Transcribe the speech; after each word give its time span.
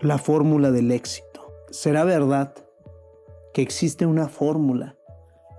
la 0.00 0.18
fórmula 0.18 0.70
del 0.70 0.92
éxito. 0.92 1.52
¿Será 1.70 2.04
verdad 2.04 2.54
que 3.52 3.62
existe 3.62 4.06
una 4.06 4.28
fórmula 4.28 4.96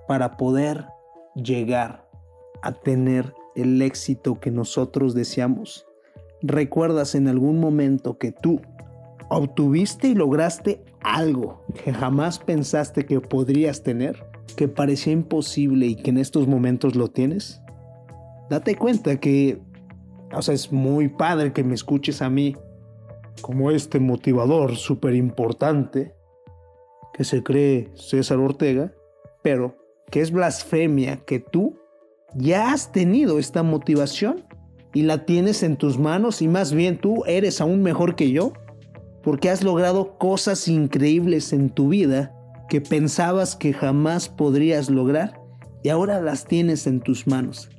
para 0.08 0.38
poder 0.38 0.86
llegar 1.36 2.08
a 2.62 2.72
tener 2.72 3.34
el 3.56 3.82
éxito 3.82 4.40
que 4.40 4.52
nosotros 4.52 5.14
deseamos? 5.14 5.86
¿Recuerdas 6.42 7.16
en 7.16 7.28
algún 7.28 7.60
momento 7.60 8.18
que 8.18 8.32
tú 8.32 8.62
obtuviste 9.30 10.08
y 10.08 10.16
lograste 10.16 10.86
algo 11.02 11.66
que 11.84 11.94
jamás 11.94 12.40
pensaste 12.40 13.06
que 13.06 13.20
podrías 13.20 13.84
tener? 13.84 14.26
¿Que 14.56 14.70
parecía 14.70 15.14
imposible 15.14 15.86
y 15.86 15.96
que 15.96 16.12
en 16.12 16.18
estos 16.18 16.48
momentos 16.48 16.96
lo 16.96 17.10
tienes? 17.10 17.62
Date 18.50 18.76
cuenta 18.76 19.20
que, 19.20 19.62
o 20.34 20.42
sea, 20.42 20.56
es 20.56 20.72
muy 20.72 21.10
padre 21.10 21.52
que 21.52 21.64
me 21.64 21.76
escuches 21.76 22.22
a 22.22 22.30
mí 22.30 22.56
como 23.40 23.72
este 23.72 24.00
motivador 24.00 24.76
súper 24.76 25.16
importante 25.16 26.14
que 27.14 27.24
se 27.24 27.44
cree 27.44 27.90
César 27.96 28.40
Ortega, 28.40 28.94
pero 29.42 29.76
que 30.12 30.22
es 30.22 30.32
blasfemia 30.32 31.18
que 31.18 31.40
tú 31.40 31.78
ya 32.36 32.72
has 32.72 32.92
tenido 32.92 33.40
esta 33.40 33.64
motivación 33.64 34.46
y 34.94 35.04
la 35.04 35.26
tienes 35.26 35.64
en 35.64 35.78
tus 35.78 36.00
manos 36.00 36.42
y 36.42 36.48
más 36.48 36.74
bien 36.74 36.98
tú 36.98 37.24
eres 37.26 37.62
aún 37.62 37.82
mejor 37.82 38.16
que 38.16 38.32
yo 38.32 38.54
porque 39.24 39.50
has 39.50 39.64
logrado 39.64 40.18
cosas 40.18 40.68
increíbles 40.68 41.54
en 41.54 41.70
tu 41.70 41.90
vida 41.90 42.36
que 42.70 42.82
pensabas 42.82 43.56
que 43.56 43.74
jamás 43.74 44.30
podrías 44.30 44.90
lograr 44.90 45.40
y 45.84 45.90
ahora 45.90 46.22
las 46.22 46.46
tienes 46.46 46.88
en 46.88 47.02
tus 47.02 47.28
manos. 47.28 47.70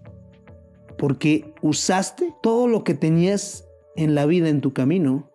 Porque 0.98 1.54
usaste 1.62 2.34
todo 2.42 2.66
lo 2.66 2.84
que 2.84 2.94
tenías 2.94 3.66
en 3.96 4.14
la 4.14 4.26
vida 4.26 4.48
en 4.48 4.60
tu 4.60 4.72
camino 4.72 5.29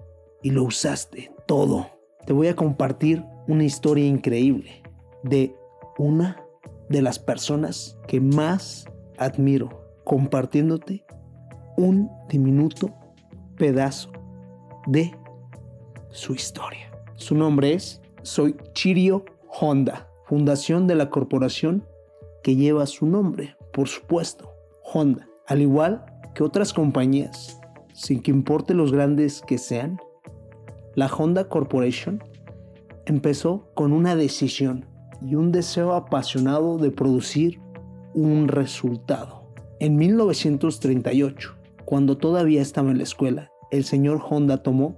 y 0.46 0.52
lo 0.52 0.64
usaste 0.64 1.32
todo. 1.48 1.88
Te 2.28 2.32
voy 2.32 2.50
a 2.50 2.56
compartir 2.56 3.26
una 3.48 3.64
historia 3.64 4.06
increíble 4.06 4.84
de 5.24 5.56
una 5.98 6.40
de 6.88 7.02
las 7.02 7.18
personas 7.18 7.98
que 8.08 8.22
más 8.22 8.86
admiro 9.18 9.90
compartiéndote 10.04 11.04
un 11.78 12.12
diminuto 12.30 12.94
pedazo 13.58 14.12
de 14.86 15.18
su 16.12 16.36
historia. 16.36 16.92
Su 17.16 17.34
nombre 17.34 17.74
es 17.74 18.04
Soy 18.22 18.56
Chirio 18.74 19.26
Honda, 19.60 20.08
fundación 20.28 20.86
de 20.86 20.94
la 20.94 21.10
corporación 21.10 21.88
que 22.44 22.56
lleva 22.56 22.86
su 22.86 23.08
nombre, 23.08 23.58
por 23.74 23.88
supuesto, 23.88 24.54
Honda. 24.94 25.28
Al 25.48 25.64
igual 25.64 26.06
que 26.36 26.44
otras 26.44 26.72
compañías, 26.72 27.60
sin 27.96 28.22
que 28.22 28.30
importe 28.30 28.76
los 28.76 28.92
grandes 28.92 29.42
que 29.42 29.58
sean, 29.58 30.00
la 30.96 31.08
Honda 31.08 31.50
Corporation 31.50 32.24
empezó 33.06 33.70
con 33.74 33.92
una 33.92 34.16
decisión 34.16 34.86
y 35.22 35.36
un 35.36 35.52
deseo 35.52 35.94
apasionado 35.94 36.78
de 36.78 36.92
producir 36.92 37.60
un 38.14 38.48
resultado. 38.48 39.52
En 39.80 39.98
1938, 39.98 41.56
cuando 41.84 42.18
todavía 42.18 42.62
estaba 42.62 42.92
en 42.92 42.98
la 42.98 43.04
escuela, 43.04 43.52
el 43.72 43.84
señor 43.84 44.22
Honda 44.28 44.64
tomó 44.64 44.98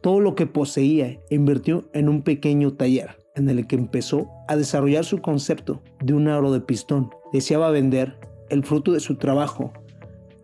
todo 0.00 0.20
lo 0.20 0.34
que 0.34 0.46
poseía 0.46 1.06
e 1.06 1.34
invirtió 1.34 1.84
en 1.92 2.08
un 2.08 2.22
pequeño 2.22 2.74
taller 2.74 3.18
en 3.34 3.48
el 3.48 3.66
que 3.66 3.76
empezó 3.76 4.28
a 4.48 4.56
desarrollar 4.56 5.04
su 5.04 5.20
concepto 5.20 5.82
de 6.02 6.14
un 6.14 6.28
aro 6.28 6.52
de 6.52 6.60
pistón. 6.60 7.10
Deseaba 7.32 7.70
vender 7.70 8.18
el 8.50 8.64
fruto 8.64 8.92
de 8.92 9.00
su 9.00 9.16
trabajo 9.16 9.72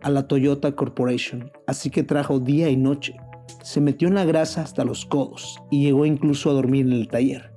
a 0.01 0.09
la 0.09 0.27
Toyota 0.27 0.73
Corporation, 0.73 1.51
así 1.67 1.89
que 1.89 2.03
trajo 2.03 2.39
día 2.39 2.69
y 2.69 2.77
noche. 2.77 3.15
Se 3.63 3.81
metió 3.81 4.07
en 4.07 4.15
la 4.15 4.25
grasa 4.25 4.61
hasta 4.61 4.83
los 4.83 5.05
codos 5.05 5.59
y 5.69 5.83
llegó 5.83 6.05
incluso 6.05 6.49
a 6.49 6.53
dormir 6.53 6.85
en 6.85 6.93
el 6.93 7.07
taller, 7.07 7.51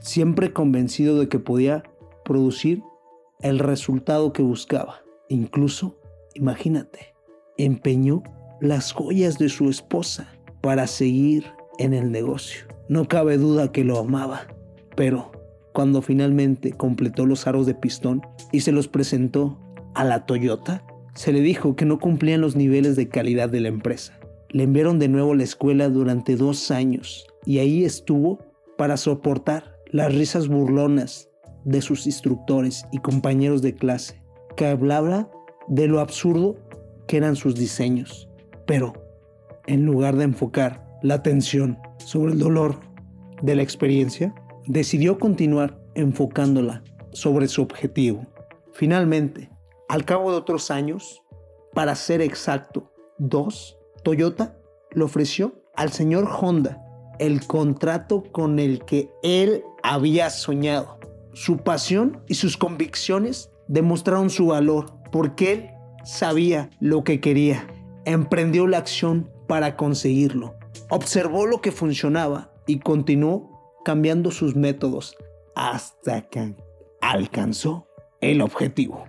siempre 0.00 0.52
convencido 0.52 1.18
de 1.18 1.28
que 1.28 1.38
podía 1.38 1.84
producir 2.24 2.82
el 3.40 3.58
resultado 3.58 4.32
que 4.32 4.42
buscaba. 4.42 5.02
Incluso, 5.28 5.98
imagínate, 6.34 7.14
empeñó 7.58 8.22
las 8.60 8.92
joyas 8.92 9.38
de 9.38 9.48
su 9.48 9.68
esposa 9.68 10.28
para 10.60 10.86
seguir 10.86 11.44
en 11.78 11.92
el 11.92 12.10
negocio. 12.10 12.66
No 12.88 13.06
cabe 13.08 13.38
duda 13.38 13.72
que 13.72 13.84
lo 13.84 13.98
amaba, 13.98 14.46
pero 14.96 15.32
cuando 15.72 16.02
finalmente 16.02 16.72
completó 16.72 17.26
los 17.26 17.46
aros 17.46 17.66
de 17.66 17.74
pistón 17.74 18.22
y 18.52 18.60
se 18.60 18.72
los 18.72 18.88
presentó 18.88 19.58
a 19.94 20.04
la 20.04 20.24
Toyota, 20.24 20.84
se 21.14 21.32
le 21.32 21.40
dijo 21.40 21.76
que 21.76 21.84
no 21.84 21.98
cumplían 21.98 22.40
los 22.40 22.56
niveles 22.56 22.96
de 22.96 23.08
calidad 23.08 23.48
de 23.48 23.60
la 23.60 23.68
empresa. 23.68 24.18
Le 24.54 24.62
enviaron 24.62 25.00
de 25.00 25.08
nuevo 25.08 25.32
a 25.32 25.34
la 25.34 25.42
escuela 25.42 25.88
durante 25.88 26.36
dos 26.36 26.70
años 26.70 27.26
y 27.44 27.58
ahí 27.58 27.84
estuvo 27.84 28.38
para 28.78 28.96
soportar 28.96 29.74
las 29.90 30.14
risas 30.14 30.46
burlonas 30.46 31.28
de 31.64 31.82
sus 31.82 32.06
instructores 32.06 32.86
y 32.92 32.98
compañeros 32.98 33.62
de 33.62 33.74
clase, 33.74 34.22
que 34.56 34.66
hablaban 34.66 35.28
de 35.66 35.88
lo 35.88 35.98
absurdo 35.98 36.54
que 37.08 37.16
eran 37.16 37.34
sus 37.34 37.56
diseños. 37.56 38.28
Pero 38.64 38.92
en 39.66 39.84
lugar 39.84 40.14
de 40.14 40.22
enfocar 40.22 40.86
la 41.02 41.14
atención 41.14 41.76
sobre 41.98 42.34
el 42.34 42.38
dolor 42.38 42.78
de 43.42 43.56
la 43.56 43.62
experiencia, 43.62 44.32
decidió 44.68 45.18
continuar 45.18 45.82
enfocándola 45.96 46.84
sobre 47.10 47.48
su 47.48 47.60
objetivo. 47.60 48.24
Finalmente, 48.72 49.50
al 49.88 50.04
cabo 50.04 50.30
de 50.30 50.38
otros 50.38 50.70
años, 50.70 51.24
para 51.72 51.96
ser 51.96 52.20
exacto, 52.20 52.92
dos, 53.18 53.80
Toyota 54.04 54.56
le 54.92 55.02
ofreció 55.02 55.54
al 55.74 55.90
señor 55.90 56.28
Honda 56.40 56.80
el 57.18 57.46
contrato 57.46 58.22
con 58.32 58.58
el 58.58 58.84
que 58.84 59.10
él 59.22 59.64
había 59.82 60.30
soñado. 60.30 60.98
Su 61.32 61.58
pasión 61.58 62.22
y 62.28 62.34
sus 62.34 62.56
convicciones 62.56 63.50
demostraron 63.66 64.30
su 64.30 64.46
valor 64.48 64.92
porque 65.10 65.52
él 65.52 65.70
sabía 66.04 66.70
lo 66.80 67.02
que 67.02 67.20
quería. 67.20 67.66
Emprendió 68.04 68.66
la 68.66 68.78
acción 68.78 69.30
para 69.48 69.76
conseguirlo. 69.76 70.54
Observó 70.90 71.46
lo 71.46 71.60
que 71.60 71.72
funcionaba 71.72 72.52
y 72.66 72.78
continuó 72.78 73.80
cambiando 73.84 74.30
sus 74.30 74.54
métodos 74.54 75.16
hasta 75.54 76.22
que 76.22 76.54
alcanzó 77.00 77.86
el 78.20 78.40
objetivo. 78.40 79.04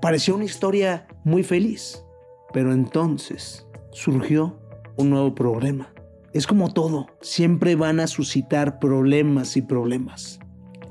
Pareció 0.00 0.34
una 0.34 0.44
historia 0.44 1.06
muy 1.24 1.42
feliz, 1.42 2.04
pero 2.52 2.72
entonces 2.72 3.66
surgió 3.92 4.58
un 4.96 5.10
nuevo 5.10 5.34
problema. 5.34 5.92
Es 6.32 6.46
como 6.46 6.72
todo, 6.72 7.06
siempre 7.20 7.76
van 7.76 8.00
a 8.00 8.06
suscitar 8.06 8.78
problemas 8.78 9.56
y 9.56 9.62
problemas 9.62 10.40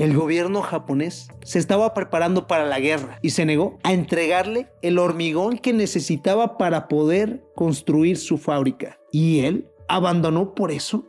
el 0.01 0.15
gobierno 0.15 0.63
japonés 0.63 1.27
se 1.43 1.59
estaba 1.59 1.93
preparando 1.93 2.47
para 2.47 2.65
la 2.65 2.79
guerra 2.79 3.19
y 3.21 3.29
se 3.31 3.45
negó 3.45 3.77
a 3.83 3.93
entregarle 3.93 4.67
el 4.81 4.97
hormigón 4.97 5.59
que 5.59 5.73
necesitaba 5.73 6.57
para 6.57 6.87
poder 6.87 7.43
construir 7.55 8.17
su 8.17 8.39
fábrica. 8.39 8.97
¿Y 9.11 9.41
él 9.41 9.69
abandonó 9.87 10.55
por 10.55 10.71
eso? 10.71 11.05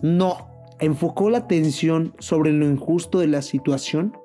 No, 0.00 0.48
enfocó 0.78 1.28
la 1.28 1.38
atención 1.38 2.14
sobre 2.18 2.52
lo 2.52 2.66
injusto 2.66 3.18
de 3.18 3.26
la 3.26 3.42
situación. 3.42 4.16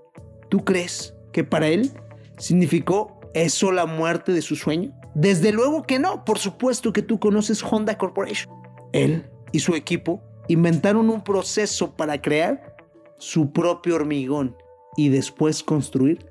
¿Tú 0.47 0.63
crees 0.63 1.13
que 1.33 1.43
para 1.43 1.67
él 1.67 1.91
significó 2.37 3.19
eso 3.33 3.73
la 3.73 3.85
muerte 3.85 4.31
de 4.31 4.41
su 4.41 4.55
sueño? 4.55 4.93
Desde 5.15 5.53
luego 5.53 5.83
que 5.83 5.97
no, 5.97 6.25
por 6.25 6.37
supuesto 6.39 6.91
que 6.91 7.01
tú 7.01 7.19
conoces 7.19 7.63
Honda 7.63 7.97
Corporation. 7.97 8.53
Él 8.91 9.29
y 9.53 9.59
su 9.59 9.73
equipo 9.73 10.21
inventaron 10.49 11.09
un 11.09 11.23
proceso 11.23 11.95
para 11.95 12.21
crear 12.21 12.75
su 13.17 13.53
propio 13.53 13.95
hormigón 13.95 14.57
y 14.97 15.07
después 15.07 15.63
construir 15.63 16.29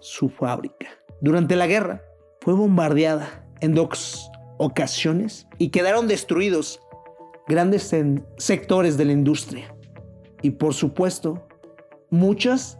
su 0.00 0.28
fábrica. 0.28 0.88
Durante 1.20 1.54
la 1.54 1.68
guerra 1.68 2.02
fue 2.40 2.54
bombardeada 2.54 3.46
en 3.60 3.74
dos 3.74 4.28
ocasiones 4.58 5.46
y 5.58 5.70
quedaron 5.70 6.08
destruidos 6.08 6.80
grandes 7.46 7.94
sectores 8.38 8.96
de 8.96 9.04
la 9.04 9.12
industria. 9.12 9.72
Y 10.42 10.50
por 10.50 10.74
supuesto, 10.74 11.46
muchas 12.10 12.78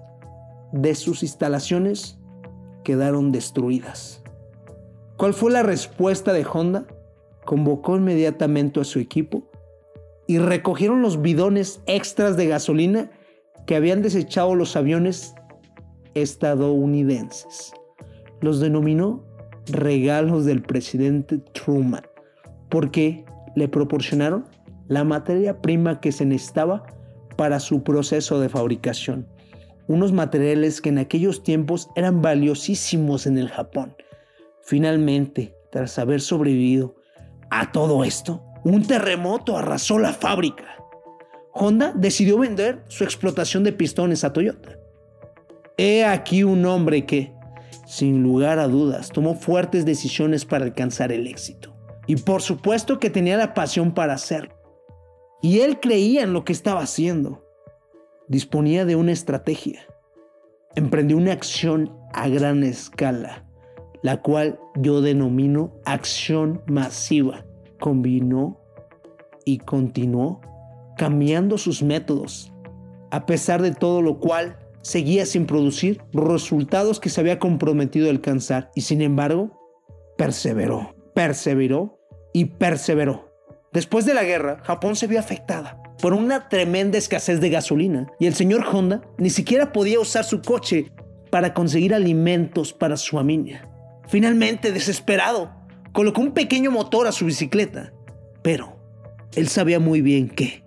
de 0.73 0.97
sus 0.97 1.23
instalaciones 1.23 2.19
quedaron 2.83 3.31
destruidas. 3.31 4.23
¿Cuál 5.27 5.35
fue 5.35 5.51
la 5.51 5.65
respuesta 5.65 6.33
de 6.33 6.47
Honda? 6.47 6.87
Convocó 7.45 7.97
inmediatamente 7.97 8.79
a 8.79 8.85
su 8.85 9.01
equipo 9.01 9.51
y 10.29 10.39
recogieron 10.39 11.03
los 11.03 11.21
bidones 11.21 11.81
extras 11.89 12.37
de 12.37 12.47
gasolina 12.47 13.11
que 13.67 13.75
habían 13.75 14.03
desechado 14.03 14.55
los 14.55 14.77
aviones 14.77 15.35
estadounidenses. 16.15 17.73
Los 18.41 18.61
denominó 18.61 19.25
regalos 19.67 20.45
del 20.45 20.63
presidente 20.63 21.39
Truman, 21.39 22.07
porque 22.69 23.25
le 23.57 23.67
proporcionaron 23.67 24.45
la 24.87 25.03
materia 25.03 25.61
prima 25.61 26.01
que 26.01 26.13
se 26.13 26.25
necesitaba 26.25 26.87
para 27.35 27.59
su 27.59 27.83
proceso 27.83 28.39
de 28.39 28.49
fabricación. 28.49 29.27
Unos 29.89 30.13
materiales 30.13 30.81
que 30.81 30.91
en 30.91 30.99
aquellos 30.99 31.43
tiempos 31.43 31.89
eran 31.97 32.23
valiosísimos 32.23 33.27
en 33.27 33.39
el 33.39 33.49
Japón. 33.49 33.97
Finalmente, 34.67 35.57
tras 35.71 35.99
haber 35.99 36.21
sobrevivido 36.21 36.97
a 37.51 37.73
todo 37.73 38.05
esto, 38.05 38.43
Un 38.69 38.83
terremoto 38.83 39.57
arrasó 39.57 39.97
la 39.97 40.13
fábrica. 40.13 40.65
Honda 41.53 41.93
decidió 41.95 42.37
vender 42.37 42.83
su 42.89 43.05
explotación 43.05 43.63
de 43.63 43.73
pistones 43.73 44.25
a 44.25 44.33
Toyota. 44.33 44.77
He 45.79 46.05
aquí 46.05 46.43
un 46.43 46.67
hombre 46.67 47.07
que, 47.07 47.33
sin 47.87 48.25
lugar 48.25 48.59
a 48.59 48.67
dudas, 48.67 49.11
tomó 49.11 49.37
fuertes 49.37 49.85
decisiones 49.85 50.45
para 50.45 50.65
alcanzar 50.65 51.13
el 51.13 51.29
éxito. 51.29 51.77
Y 52.09 52.17
por 52.17 52.43
supuesto 52.43 52.99
que 52.99 53.09
tenía 53.09 53.37
la 53.37 53.55
pasión 53.55 53.95
para 53.95 54.15
hacerlo. 54.15 54.57
Y 55.43 55.61
él 55.61 55.79
creía 55.79 56.25
en 56.25 56.33
lo 56.33 56.45
que 56.45 56.53
estaba 56.53 56.81
haciendo. 56.81 57.45
Disponía 58.27 58.85
de 58.85 58.97
una 58.97 59.13
estrategia. 59.13 59.87
Emprendió 60.75 61.17
una 61.19 61.33
acción 61.33 61.97
a 62.13 62.27
gran 62.27 62.65
escala, 62.65 63.46
la 64.03 64.23
cual 64.23 64.59
yo 64.77 65.01
denomino 65.01 65.73
acción 65.85 66.63
masiva. 66.67 67.45
Combinó 67.81 68.61
y 69.45 69.59
continuó 69.59 70.41
cambiando 70.97 71.59
sus 71.59 71.83
métodos, 71.83 72.53
a 73.11 73.27
pesar 73.27 73.63
de 73.63 73.73
todo 73.73 74.03
lo 74.03 74.19
cual 74.19 74.59
seguía 74.83 75.27
sin 75.27 75.47
producir 75.47 76.01
resultados 76.13 77.01
que 77.01 77.09
se 77.09 77.21
había 77.21 77.39
comprometido 77.39 78.07
a 78.07 78.11
alcanzar 78.11 78.71
y 78.75 78.83
sin 78.83 79.03
embargo 79.03 79.51
perseveró, 80.17 80.95
perseveró 81.15 81.99
y 82.33 82.47
perseveró. 82.47 83.33
Después 83.73 84.07
de 84.07 84.15
la 84.15 84.25
guerra, 84.25 84.61
Japón 84.63 84.97
se 84.97 85.07
vio 85.07 85.19
afectada 85.19 85.83
por 86.01 86.13
una 86.13 86.49
tremenda 86.49 86.99
escasez 86.99 87.41
de 87.41 87.51
gasolina 87.51 88.07
y 88.19 88.27
el 88.27 88.35
señor 88.35 88.65
Honda 88.73 89.03
ni 89.19 89.31
siquiera 89.31 89.73
podía 89.73 90.01
usar 90.01 90.25
su 90.25 90.41
coche 90.41 90.93
para 91.31 91.53
conseguir 91.53 91.95
alimentos 91.95 92.73
para 92.73 92.97
su 92.97 93.17
familia. 93.17 93.69
Finalmente, 94.09 94.73
desesperado, 94.73 95.51
colocó 95.93 96.21
un 96.21 96.33
pequeño 96.33 96.71
motor 96.71 97.07
a 97.07 97.13
su 97.13 97.25
bicicleta, 97.25 97.93
pero 98.43 98.77
él 99.35 99.49
sabía 99.49 99.81
muy 99.81 100.01
bien 100.01 100.29
que, 100.29 100.65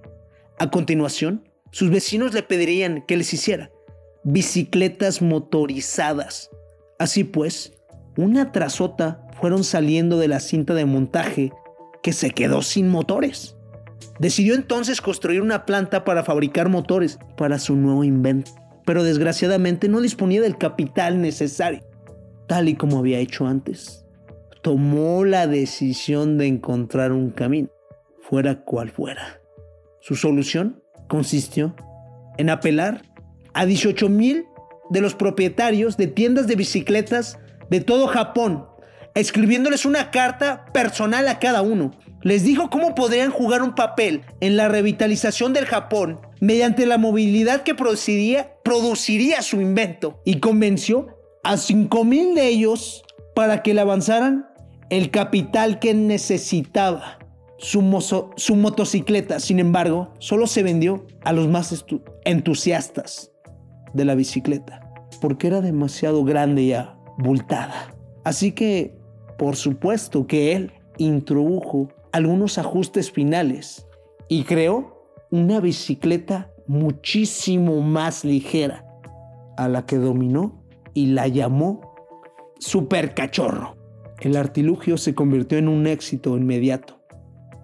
a 0.57 0.69
continuación, 0.69 1.49
sus 1.71 1.89
vecinos 1.89 2.33
le 2.33 2.43
pedirían 2.43 3.03
que 3.05 3.17
les 3.17 3.33
hiciera 3.33 3.71
bicicletas 4.23 5.21
motorizadas. 5.21 6.49
Así 6.97 7.23
pues, 7.23 7.73
una 8.17 8.51
tras 8.51 8.81
otra 8.81 9.25
fueron 9.39 9.63
saliendo 9.63 10.17
de 10.17 10.27
la 10.27 10.39
cinta 10.39 10.73
de 10.73 10.85
montaje 10.85 11.51
que 12.03 12.13
se 12.13 12.31
quedó 12.31 12.61
sin 12.61 12.89
motores. 12.89 13.55
Decidió 14.19 14.55
entonces 14.55 15.01
construir 15.01 15.41
una 15.41 15.65
planta 15.65 16.03
para 16.03 16.23
fabricar 16.23 16.67
motores 16.67 17.19
para 17.37 17.59
su 17.59 17.75
nuevo 17.75 18.03
invento, 18.03 18.51
pero 18.85 19.03
desgraciadamente 19.03 19.87
no 19.87 20.01
disponía 20.01 20.41
del 20.41 20.57
capital 20.57 21.21
necesario, 21.21 21.81
tal 22.49 22.67
y 22.67 22.73
como 22.73 22.97
había 22.97 23.19
hecho 23.19 23.45
antes. 23.45 24.05
Tomó 24.63 25.23
la 25.23 25.47
decisión 25.47 26.37
de 26.39 26.47
encontrar 26.47 27.13
un 27.13 27.29
camino, 27.29 27.69
fuera 28.19 28.63
cual 28.65 28.89
fuera. 28.89 29.39
Su 30.01 30.15
solución 30.15 30.83
consistió 31.07 31.75
en 32.37 32.49
apelar 32.49 33.03
a 33.53 33.65
18 33.65 34.09
mil 34.09 34.45
de 34.89 34.99
los 34.99 35.13
propietarios 35.13 35.95
de 35.95 36.07
tiendas 36.07 36.47
de 36.47 36.55
bicicletas 36.55 37.37
de 37.69 37.81
todo 37.81 38.07
Japón, 38.07 38.65
escribiéndoles 39.13 39.85
una 39.85 40.09
carta 40.09 40.65
personal 40.73 41.27
a 41.27 41.37
cada 41.37 41.61
uno. 41.61 41.91
Les 42.23 42.43
dijo 42.43 42.71
cómo 42.71 42.95
podrían 42.95 43.29
jugar 43.29 43.61
un 43.61 43.75
papel 43.75 44.23
en 44.41 44.57
la 44.57 44.67
revitalización 44.67 45.53
del 45.53 45.65
Japón 45.65 46.19
mediante 46.41 46.87
la 46.87 46.97
movilidad 46.97 47.61
que 47.61 47.75
produciría, 47.75 48.55
produciría 48.63 49.43
su 49.43 49.61
invento 49.61 50.19
y 50.25 50.39
convenció 50.39 51.18
a 51.43 51.57
5 51.57 52.03
mil 52.03 52.35
de 52.35 52.47
ellos 52.47 53.03
para 53.35 53.63
que 53.63 53.73
le 53.73 53.81
avanzaran 53.81 54.47
el 54.89 55.11
capital 55.11 55.79
que 55.79 55.93
necesitaba 55.93 57.19
su, 57.57 58.31
su 58.35 58.55
motocicleta, 58.55 59.39
sin 59.39 59.59
embargo, 59.59 60.13
solo 60.19 60.47
se 60.47 60.63
vendió 60.63 61.05
a 61.23 61.33
los 61.33 61.47
más 61.47 61.85
entusiastas 62.25 63.31
de 63.93 64.05
la 64.05 64.15
bicicleta, 64.15 64.91
porque 65.21 65.47
era 65.47 65.61
demasiado 65.61 66.23
grande 66.23 66.63
y 66.63 66.73
abultada. 66.73 67.93
Así 68.23 68.51
que, 68.51 68.97
por 69.37 69.55
supuesto 69.55 70.25
que 70.25 70.55
él 70.55 70.71
introdujo 70.97 71.89
algunos 72.11 72.57
ajustes 72.57 73.11
finales 73.11 73.85
y 74.27 74.43
creó 74.43 75.05
una 75.31 75.59
bicicleta 75.59 76.51
muchísimo 76.67 77.81
más 77.81 78.23
ligera, 78.23 78.85
a 79.57 79.67
la 79.67 79.85
que 79.85 79.97
dominó 79.97 80.58
y 80.93 81.07
la 81.07 81.27
llamó 81.27 81.95
Super 82.59 83.13
Cachorro. 83.13 83.75
El 84.19 84.35
artilugio 84.35 84.97
se 84.97 85.15
convirtió 85.15 85.57
en 85.57 85.67
un 85.67 85.87
éxito 85.87 86.37
inmediato 86.37 86.99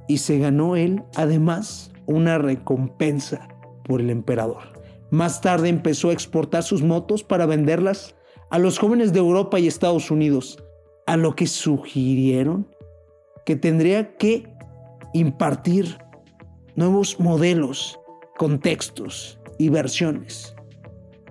y 0.07 0.19
se 0.19 0.37
ganó 0.39 0.75
él 0.75 1.03
además 1.15 1.91
una 2.05 2.37
recompensa 2.37 3.47
por 3.83 4.01
el 4.01 4.09
emperador. 4.09 4.63
Más 5.11 5.41
tarde 5.41 5.69
empezó 5.69 6.09
a 6.09 6.13
exportar 6.13 6.63
sus 6.63 6.81
motos 6.81 7.23
para 7.23 7.45
venderlas 7.45 8.15
a 8.49 8.59
los 8.59 8.79
jóvenes 8.79 9.13
de 9.13 9.19
Europa 9.19 9.59
y 9.59 9.67
Estados 9.67 10.11
Unidos, 10.11 10.63
a 11.07 11.17
lo 11.17 11.35
que 11.35 11.47
sugirieron 11.47 12.67
que 13.45 13.55
tendría 13.55 14.17
que 14.17 14.51
impartir 15.13 15.97
nuevos 16.75 17.19
modelos, 17.19 17.99
contextos 18.37 19.39
y 19.57 19.69
versiones. 19.69 20.55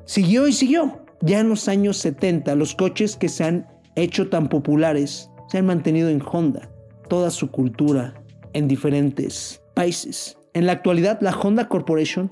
Siguió 0.05 0.47
y 0.49 0.53
siguió. 0.53 1.04
Ya 1.25 1.41
en 1.41 1.49
los 1.49 1.69
años 1.69 1.97
70 1.99 2.55
los 2.55 2.75
coches 2.75 3.17
que 3.17 3.31
se 3.31 3.45
han 3.45 3.67
hecho 3.97 4.29
tan 4.29 4.49
populares 4.49 5.31
se 5.49 5.57
han 5.57 5.67
mantenido 5.67 6.11
en 6.11 6.21
Honda, 6.21 6.71
toda 7.09 7.31
su 7.31 7.51
cultura, 7.51 8.13
en 8.53 8.69
diferentes 8.69 9.63
países. 9.75 10.37
En 10.53 10.67
la 10.67 10.73
actualidad, 10.73 11.19
la 11.23 11.33
Honda 11.33 11.67
Corporation 11.69 12.31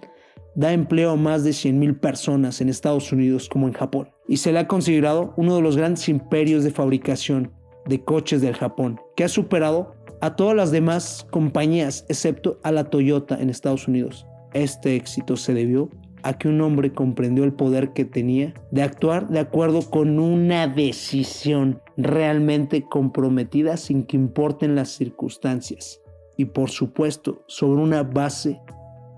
da 0.54 0.74
empleo 0.74 1.12
a 1.12 1.16
más 1.16 1.42
de 1.42 1.50
100.000 1.50 2.00
personas 2.00 2.60
en 2.60 2.68
Estados 2.68 3.10
Unidos 3.12 3.48
como 3.48 3.66
en 3.66 3.72
Japón 3.72 4.10
y 4.28 4.36
se 4.36 4.52
le 4.52 4.58
ha 4.58 4.68
considerado 4.68 5.32
uno 5.38 5.56
de 5.56 5.62
los 5.62 5.78
grandes 5.78 6.08
imperios 6.10 6.62
de 6.62 6.70
fabricación 6.70 7.50
de 7.86 8.04
coches 8.04 8.42
del 8.42 8.54
Japón, 8.54 9.00
que 9.16 9.24
ha 9.24 9.28
superado 9.28 9.94
a 10.20 10.36
todas 10.36 10.54
las 10.54 10.70
demás 10.70 11.26
compañías 11.30 12.04
excepto 12.10 12.60
a 12.62 12.70
la 12.70 12.84
Toyota 12.84 13.40
en 13.40 13.48
Estados 13.48 13.88
Unidos. 13.88 14.26
Este 14.52 14.96
éxito 14.96 15.36
se 15.36 15.54
debió 15.54 15.88
a 16.22 16.38
que 16.38 16.48
un 16.48 16.60
hombre 16.60 16.92
comprendió 16.92 17.44
el 17.44 17.52
poder 17.52 17.92
que 17.92 18.04
tenía 18.04 18.54
de 18.70 18.82
actuar 18.82 19.28
de 19.28 19.40
acuerdo 19.40 19.82
con 19.90 20.18
una 20.18 20.68
decisión 20.68 21.80
realmente 21.96 22.82
comprometida 22.82 23.76
sin 23.76 24.04
que 24.04 24.16
importen 24.16 24.74
las 24.74 24.90
circunstancias 24.90 26.00
y 26.36 26.46
por 26.46 26.70
supuesto 26.70 27.42
sobre 27.46 27.82
una 27.82 28.02
base 28.02 28.60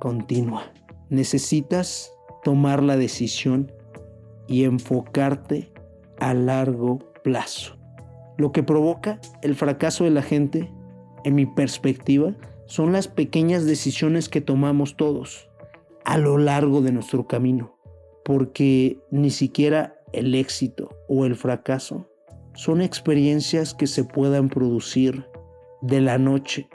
continua. 0.00 0.73
Necesitas 1.11 2.12
tomar 2.42 2.82
la 2.82 2.96
decisión 2.96 3.70
y 4.46 4.64
enfocarte 4.64 5.73
a 6.18 6.34
largo 6.34 6.99
plazo. 7.23 7.76
Lo 8.37 8.52
que 8.52 8.62
provoca 8.62 9.20
el 9.42 9.54
fracaso 9.54 10.04
de 10.04 10.11
la 10.11 10.23
gente, 10.23 10.73
en 11.25 11.34
mi 11.34 11.46
perspectiva, 11.46 12.34
son 12.66 12.92
las 12.92 13.08
pequeñas 13.08 13.64
decisiones 13.64 14.28
que 14.28 14.40
tomamos 14.40 14.96
todos 14.96 15.49
a 16.04 16.18
lo 16.18 16.38
largo 16.38 16.82
de 16.82 16.92
nuestro 16.92 17.26
camino, 17.26 17.76
porque 18.25 18.99
ni 19.11 19.30
siquiera 19.30 19.99
el 20.12 20.34
éxito 20.34 20.90
o 21.08 21.25
el 21.25 21.34
fracaso 21.34 22.08
son 22.54 22.80
experiencias 22.82 23.75
que 23.75 23.87
se 23.87 24.04
puedan 24.04 24.49
producir 24.49 25.26
de 25.82 26.00
la 26.00 26.18
noche 26.18 26.68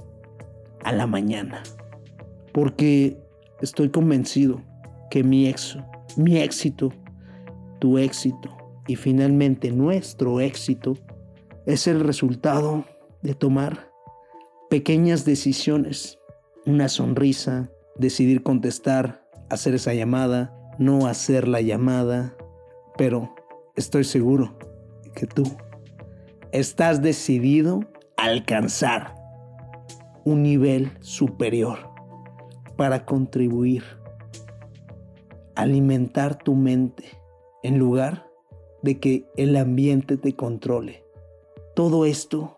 a 0.83 0.91
la 0.91 1.07
mañana. 1.07 1.63
Porque 2.53 3.17
estoy 3.61 3.89
convencido 3.89 4.61
que 5.09 5.23
mi, 5.23 5.53
mi 6.17 6.37
éxito, 6.37 6.91
tu 7.79 7.97
éxito 7.97 8.49
y 8.87 8.95
finalmente 8.95 9.71
nuestro 9.71 10.41
éxito 10.41 10.95
es 11.65 11.87
el 11.87 11.99
resultado 12.01 12.85
de 13.21 13.35
tomar 13.35 13.91
pequeñas 14.69 15.25
decisiones. 15.25 16.19
Una 16.65 16.89
sonrisa, 16.89 17.71
decidir 17.99 18.41
contestar, 18.41 19.23
hacer 19.49 19.75
esa 19.75 19.93
llamada, 19.93 20.55
no 20.79 21.05
hacer 21.05 21.47
la 21.47 21.61
llamada. 21.61 22.35
Pero 22.97 23.35
estoy 23.75 24.03
seguro 24.03 24.57
que 25.13 25.27
tú 25.27 25.43
estás 26.51 27.01
decidido 27.01 27.81
a 28.17 28.25
alcanzar 28.25 29.15
un 30.25 30.41
nivel 30.43 30.91
superior 31.01 31.89
para 32.75 33.05
contribuir, 33.05 33.83
alimentar 35.55 36.37
tu 36.37 36.55
mente 36.55 37.03
en 37.63 37.77
lugar 37.77 38.27
de 38.81 38.99
que 38.99 39.25
el 39.35 39.55
ambiente 39.57 40.17
te 40.17 40.35
controle. 40.35 41.03
Todo 41.75 42.05
esto 42.05 42.57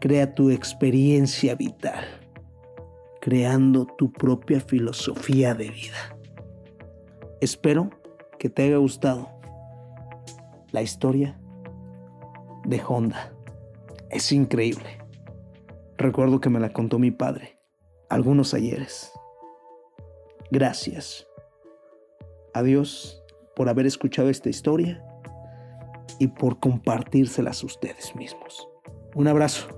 crea 0.00 0.34
tu 0.34 0.50
experiencia 0.50 1.54
vital, 1.54 2.04
creando 3.26 3.88
tu 3.98 4.12
propia 4.12 4.60
filosofía 4.60 5.52
de 5.52 5.68
vida. 5.70 6.16
Espero 7.40 7.90
que 8.38 8.48
te 8.48 8.62
haya 8.62 8.76
gustado 8.76 9.28
la 10.70 10.80
historia 10.80 11.36
de 12.64 12.80
Honda. 12.86 13.32
Es 14.10 14.30
increíble 14.30 15.04
Recuerdo 15.98 16.40
que 16.40 16.50
me 16.50 16.60
la 16.60 16.72
contó 16.72 17.00
mi 17.00 17.10
padre, 17.10 17.58
algunos 18.08 18.54
ayeres. 18.54 19.10
Gracias. 20.52 21.26
Adiós 22.54 23.24
por 23.56 23.68
haber 23.68 23.86
escuchado 23.86 24.28
esta 24.28 24.48
historia 24.48 25.02
y 26.20 26.28
por 26.28 26.60
compartírselas 26.60 27.64
ustedes 27.64 28.14
mismos. 28.14 28.68
Un 29.16 29.26
abrazo. 29.26 29.75